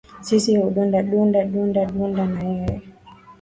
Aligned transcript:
Sisi 0.21 0.57
hudunda 0.57 1.03
dunda, 1.03 1.43
dunda 1.45 1.85
dunda 1.85 2.25
na 2.25 2.41
yeye. 2.49 2.81